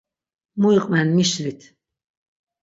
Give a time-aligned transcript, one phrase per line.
[0.59, 1.61] Mu iqven mişlit.